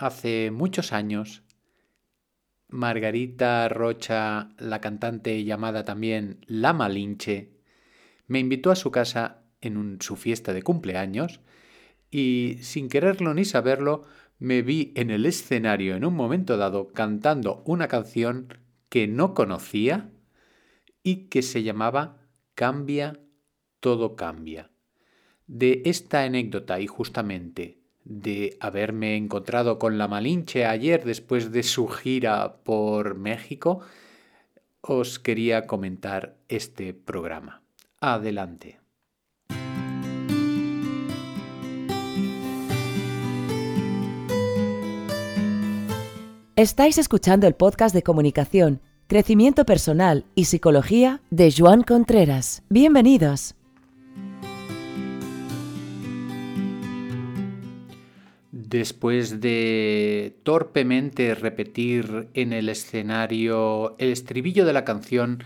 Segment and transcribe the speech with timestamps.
[0.00, 1.42] hace muchos años,
[2.68, 7.52] Margarita Rocha, la cantante llamada también La Malinche,
[8.26, 11.40] me invitó a su casa en su fiesta de cumpleaños
[12.10, 14.04] y, sin quererlo ni saberlo,
[14.38, 18.58] me vi en el escenario en un momento dado cantando una canción
[18.88, 20.10] que no conocía
[21.02, 22.18] y que se llamaba
[22.54, 23.20] Cambia,
[23.80, 24.70] todo cambia.
[25.46, 31.88] De esta anécdota y justamente de haberme encontrado con la Malinche ayer después de su
[31.88, 33.80] gira por México,
[34.80, 37.62] os quería comentar este programa.
[38.00, 38.80] Adelante.
[46.56, 52.62] Estáis escuchando el podcast de comunicación, crecimiento personal y psicología de Joan Contreras.
[52.68, 53.54] Bienvenidos.
[58.70, 65.42] Después de torpemente repetir en el escenario el estribillo de la canción,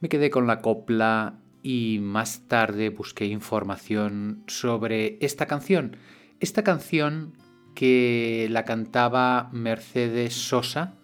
[0.00, 5.96] me quedé con la copla y más tarde busqué información sobre esta canción.
[6.40, 7.32] Esta canción
[7.74, 10.96] que la cantaba Mercedes Sosa,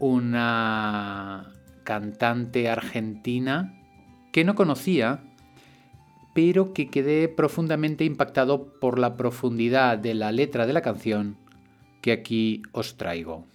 [0.00, 1.52] una
[1.84, 3.80] cantante argentina
[4.32, 5.22] que no conocía,
[6.34, 11.36] pero que quedé profundamente impactado por la profundidad de la letra de la canción
[12.02, 13.46] que aquí os traigo.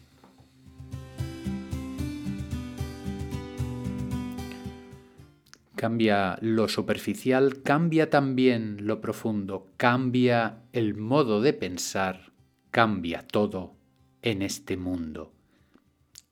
[5.75, 12.31] Cambia lo superficial, cambia también lo profundo, cambia el modo de pensar,
[12.71, 13.75] cambia todo
[14.21, 15.31] en este mundo.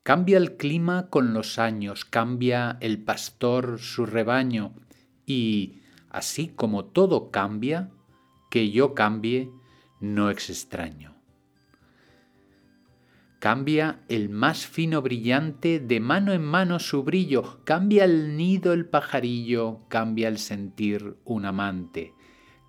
[0.02, 4.72] Cambia el clima con los años, cambia el pastor su rebaño
[5.24, 7.90] y, así como todo cambia,
[8.50, 9.50] que yo cambie
[10.00, 11.14] no es extraño.
[13.38, 18.86] Cambia el más fino brillante, de mano en mano su brillo, cambia el nido el
[18.86, 22.14] pajarillo, cambia el sentir un amante,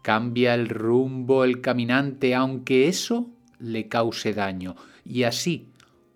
[0.03, 5.69] cambia el rumbo el caminante, aunque eso le cause daño, y así,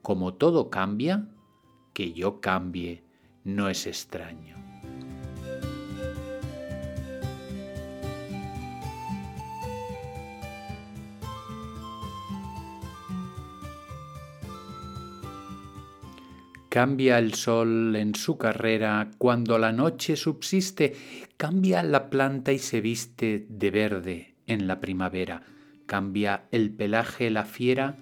[0.04, 1.28] como todo cambia,
[1.94, 3.04] que yo cambie
[3.44, 4.63] no es extraño.
[16.74, 20.96] Cambia el sol en su carrera cuando la noche subsiste,
[21.38, 25.44] cambia la planta y se viste de verde en la primavera,
[25.86, 27.98] cambia el pelaje la fiera,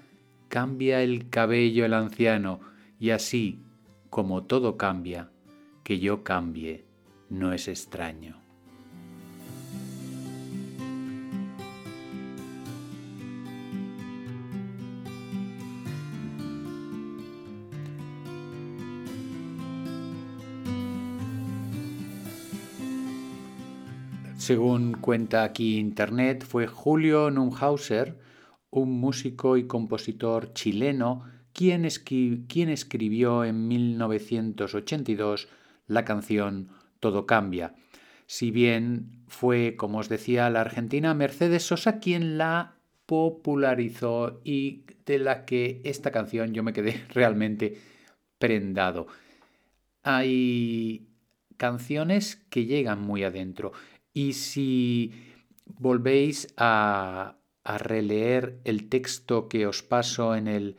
[0.47, 2.61] cambia el cabello el anciano,
[2.97, 3.59] y así,
[4.09, 5.31] como todo cambia,
[5.83, 6.85] que yo cambie
[7.27, 8.41] no es extraño.
[24.41, 28.18] Según cuenta aquí Internet, fue Julio Nunhauser,
[28.72, 31.88] un músico y compositor chileno, quien,
[32.47, 35.47] quien escribió en 1982
[35.85, 36.69] la canción
[37.00, 37.75] Todo cambia.
[38.25, 45.19] Si bien fue, como os decía, la argentina Mercedes Sosa quien la popularizó y de
[45.19, 47.78] la que esta canción yo me quedé realmente
[48.40, 49.06] prendado.
[50.02, 51.12] Hay
[51.62, 53.72] canciones que llegan muy adentro.
[54.13, 55.11] Y si
[55.66, 60.77] volvéis a, releer el texto que os paso en, el,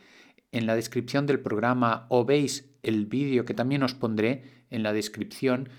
[0.51, 4.91] en la descripción del programa o veis el vídeo que también os pondré en la
[4.91, 5.69] descripción,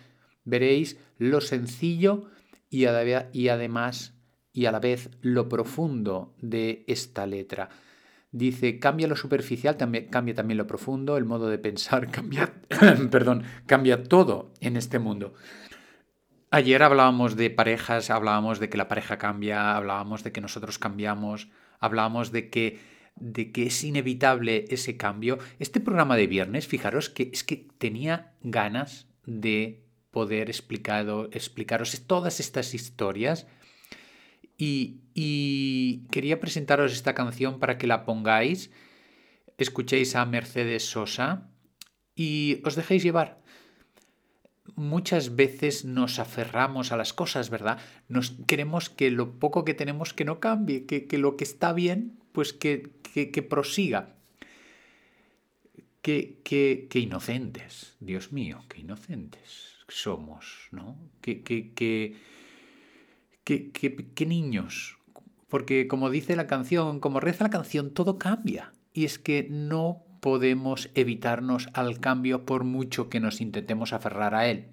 [0.44, 2.30] veréis lo sencillo
[2.70, 2.86] y,
[3.32, 4.14] y además
[4.54, 7.68] y a la vez lo profundo de esta letra.
[8.30, 12.54] Dice, cambia lo superficial, también, cambia también lo profundo, el modo de pensar, cambia,
[13.10, 15.34] perdón, cambia todo en este mundo.
[16.54, 21.48] Ayer hablábamos de parejas, hablábamos de que la pareja cambia, hablábamos de que nosotros cambiamos,
[21.80, 22.78] hablábamos de que,
[23.16, 25.40] de que es inevitable ese cambio.
[25.58, 32.38] Este programa de viernes, fijaros que es que tenía ganas de poder explicado, explicaros todas
[32.38, 33.48] estas historias
[34.56, 38.70] y, y quería presentaros esta canción para que la pongáis,
[39.58, 41.50] escuchéis a Mercedes Sosa
[42.14, 43.42] y os dejéis llevar
[44.76, 47.78] muchas veces nos aferramos a las cosas, ¿verdad?
[48.08, 52.18] Nos queremos que lo poco que tenemos que no cambie, que, lo que está bien,
[52.32, 54.14] pues que, que, prosiga.
[56.02, 60.98] Qué, qué, qué, inocentes, Dios mío, qué inocentes somos, ¿no?
[61.20, 62.16] Qué, qué
[64.26, 64.98] niños.
[65.48, 68.72] Porque como dice la canción, como reza la canción, todo cambia.
[68.92, 74.48] Y es que no podemos evitarnos al cambio por mucho que nos intentemos aferrar a
[74.48, 74.68] él.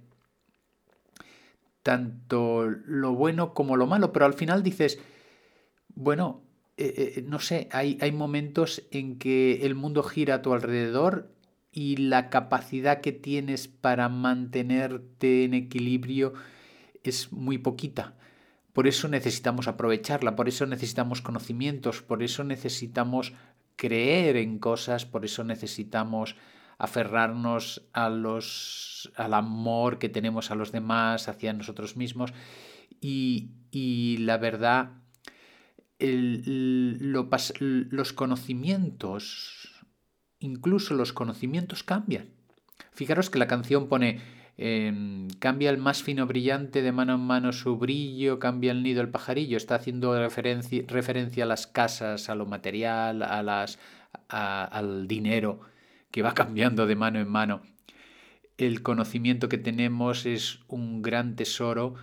[1.83, 4.97] Tanto lo bueno como lo malo, pero al final dices,
[5.93, 6.41] bueno,
[6.77, 11.35] eh, eh, no sé, hay, hay momentos en que el mundo gira a tu alrededor
[11.69, 16.31] y la capacidad que tienes para mantenerte en equilibrio
[17.03, 18.15] es muy poquita.
[18.71, 23.33] Por eso necesitamos aprovecharla, por eso necesitamos conocimientos, por eso necesitamos
[23.75, 26.35] creer en cosas, por eso necesitamos
[26.77, 32.33] aferrarnos a los, al amor que tenemos a los demás, hacia nosotros mismos.
[32.99, 34.91] Y, y la verdad,
[35.99, 37.29] el, lo,
[37.59, 39.83] los conocimientos,
[40.39, 42.29] incluso los conocimientos cambian.
[42.91, 44.19] Fijaros que la canción pone,
[44.57, 49.01] em, cambia el más fino brillante de mano en mano su brillo, cambia el nido
[49.01, 53.79] el pajarillo, está haciendo referencia, referencia a las casas, a lo material, a las,
[54.29, 55.61] al dinero
[56.11, 57.61] que va cambiando de mano en mano.
[58.57, 61.95] El conocimiento que tenemos es un gran tesoro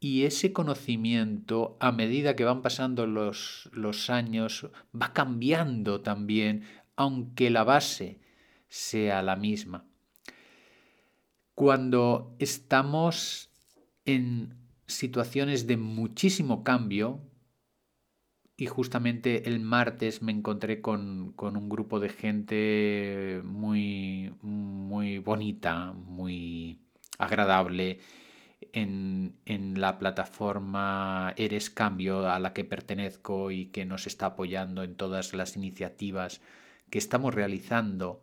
[0.00, 4.68] y ese conocimiento, a medida que van pasando los, los años,
[5.00, 6.64] va cambiando también,
[6.96, 8.18] aunque la base
[8.68, 9.84] sea la misma.
[11.54, 13.50] Cuando estamos
[14.04, 14.54] en
[14.86, 17.20] situaciones de muchísimo cambio,
[18.56, 25.92] y justamente el martes me encontré con, con, un grupo de gente muy, muy bonita,
[25.92, 26.78] muy
[27.18, 27.98] agradable,
[28.72, 34.84] en, en, la plataforma Eres Cambio a la que pertenezco y que nos está apoyando
[34.84, 36.40] en todas las iniciativas
[36.88, 38.22] que estamos realizando.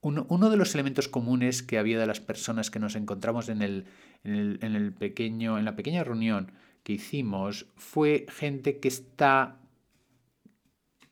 [0.00, 3.86] Uno, de los elementos comunes que había de las personas que nos encontramos en, el,
[4.22, 6.52] en, el, en, el pequeño, en la pequeña reunión
[6.84, 9.60] que hicimos fue gente que está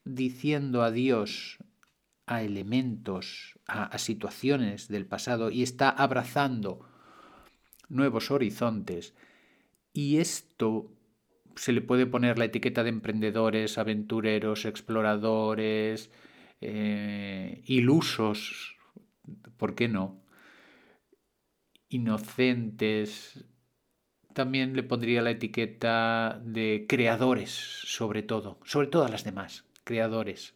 [0.05, 1.59] diciendo adiós
[2.27, 6.89] a elementos, a, a situaciones del pasado y está abrazando
[7.89, 9.15] nuevos horizontes.
[9.93, 10.93] Y esto
[11.57, 16.11] se le puede poner la etiqueta de emprendedores, aventureros, exploradores,
[16.61, 18.76] eh, ilusos,
[19.57, 20.23] ¿por qué no?
[21.89, 23.45] Inocentes.
[24.35, 30.55] También le pondría la etiqueta de creadores, sobre todo, sobre todas las demás, creadores.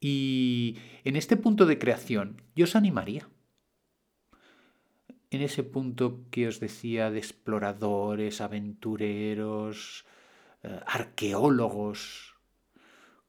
[0.00, 3.28] Y en este punto de creación, yo os animaría
[5.30, 10.04] en ese punto que os decía de exploradores, aventureros,
[10.62, 12.29] eh, arqueólogos.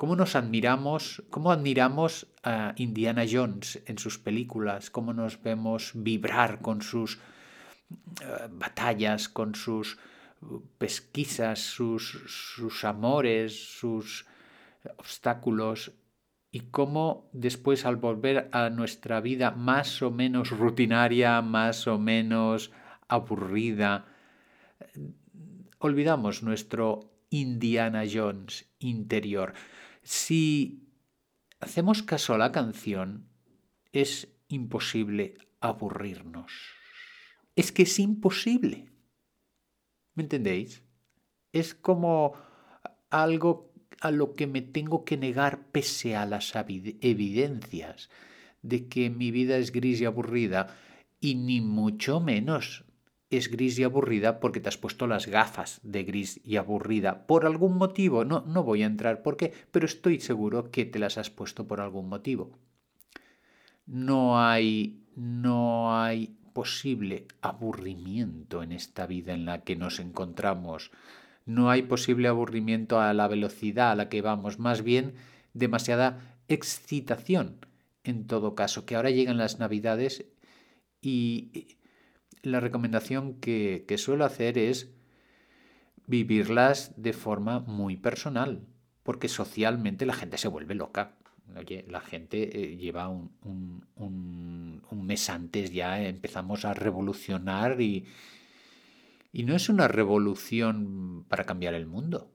[0.01, 4.89] ¿Cómo nos admiramos, cómo admiramos a Indiana Jones en sus películas?
[4.89, 7.19] ¿Cómo nos vemos vibrar con sus
[8.19, 9.99] eh, batallas, con sus
[10.79, 14.25] pesquisas, sus, sus amores, sus
[14.97, 15.91] obstáculos
[16.49, 22.71] y cómo después al volver a nuestra vida más o menos rutinaria, más o menos
[23.07, 24.07] aburrida,
[25.77, 29.53] olvidamos nuestro Indiana Jones interior.
[30.03, 30.87] Si
[31.59, 33.27] hacemos caso a la canción,
[33.91, 36.51] es imposible aburrirnos.
[37.55, 38.89] Es que es imposible.
[40.15, 40.83] ¿Me entendéis?
[41.53, 42.33] Es como
[43.09, 48.09] algo a lo que me tengo que negar pese a las evidencias
[48.61, 50.77] de que mi vida es gris y aburrida,
[51.19, 52.83] y ni mucho menos
[53.31, 57.45] es gris y aburrida porque te has puesto las gafas de gris y aburrida por
[57.45, 58.25] algún motivo.
[58.25, 61.67] No, no voy a entrar por qué, pero estoy seguro que te las has puesto
[61.67, 62.51] por algún motivo.
[63.85, 70.91] No hay, no hay posible aburrimiento en esta vida en la que nos encontramos
[71.45, 75.15] no hay posible aburrimiento a la velocidad a la que vamos, más bien
[75.53, 77.65] demasiada excitación
[78.03, 80.25] en todo caso, que ahora llegan las navidades
[81.01, 81.77] y
[82.43, 84.91] la recomendación que, que suelo hacer es
[86.07, 88.65] vivirlas de forma muy personal,
[89.03, 91.15] porque socialmente la gente se vuelve loca.
[91.55, 93.31] Oye, la gente eh, lleva un,
[93.95, 98.05] un, un, mes antes ya empezamos a revolucionar y,
[99.33, 102.31] y no es una revolución para cambiar el mundo.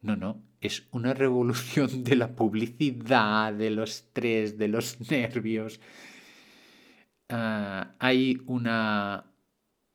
[0.00, 5.80] No, no, es una revolución de la publicidad, de los estrés, de los nervios.
[7.30, 9.32] Uh, hay una,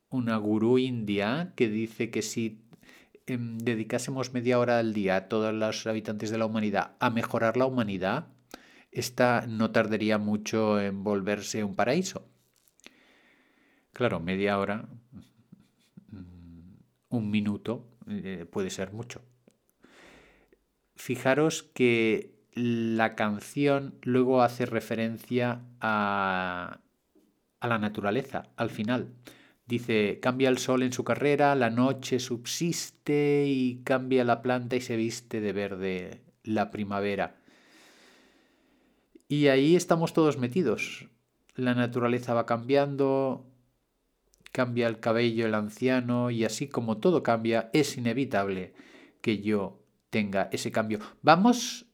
[0.08, 2.66] una gurú india que dice que si
[3.26, 7.56] eh, dedicásemos media hora al día a todos los habitantes de la humanidad a mejorar
[7.56, 8.26] la humanidad,
[8.90, 12.28] esta no tardaría mucho en volverse un paraíso.
[13.92, 14.88] Claro, media hora
[17.10, 19.22] un minuto eh, puede ser mucho.
[20.96, 26.80] fijaros que la canción luego hace referencia a,
[27.60, 29.12] a la naturaleza al final.
[29.66, 34.80] Dice, cambia el sol en su carrera, la noche subsiste y cambia la planta y
[34.80, 37.36] se viste de verde la primavera.
[39.28, 41.06] Y ahí estamos todos metidos.
[41.54, 43.46] La naturaleza va cambiando,
[44.50, 48.74] cambia el cabello el anciano y así como todo cambia, es inevitable
[49.20, 50.98] que yo tenga ese cambio.
[51.22, 51.86] Vamos,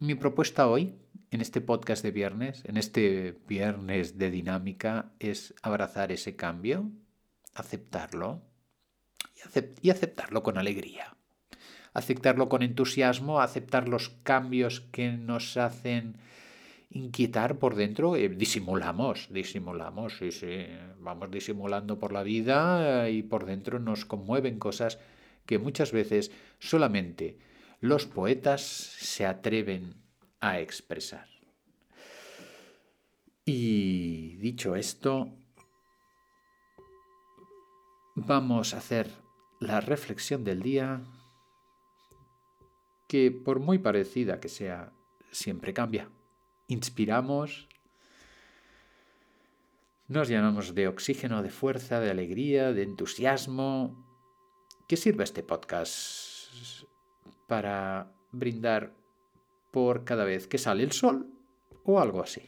[0.00, 0.94] mi propuesta hoy,
[1.32, 6.90] en este podcast de viernes, en este viernes de dinámica, es abrazar ese cambio,
[7.54, 8.42] aceptarlo
[9.80, 11.16] y, aceptarlo con alegría.
[11.94, 16.18] Aceptarlo con entusiasmo, aceptar los cambios que nos hacen
[16.90, 20.66] inquietar por dentro, eh, disimulamos, disimulamos, sí, sí,
[20.98, 24.98] vamos disimulando por la vida y por dentro nos conmueven cosas
[25.46, 27.38] que muchas veces solamente
[27.80, 30.02] los poetas se atreven
[30.42, 31.26] a expresar.
[33.46, 35.32] Y dicho esto,
[38.14, 39.10] vamos a hacer
[39.58, 41.00] la reflexión del día
[43.08, 44.92] que por muy parecida que sea,
[45.30, 46.10] siempre cambia
[46.72, 47.68] inspiramos,
[50.08, 54.04] nos llenamos de oxígeno, de fuerza, de alegría, de entusiasmo.
[54.88, 56.84] ¿Qué sirve este podcast
[57.46, 58.94] para brindar
[59.72, 61.26] por cada vez que sale el sol
[61.84, 62.42] o algo así?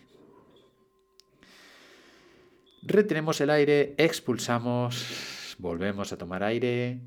[2.83, 7.01] Retenemos el aire, expulsamos, volvemos a tomar aire,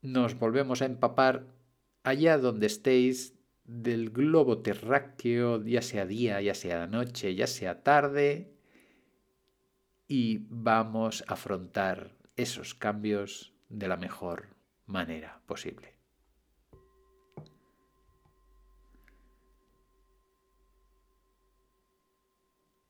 [0.00, 1.46] nos volvemos a empapar
[2.02, 8.54] allá donde estéis del globo terráqueo, ya sea día, ya sea noche, ya sea tarde,
[10.06, 14.48] y vamos a afrontar esos cambios de la mejor
[14.86, 15.93] manera posible.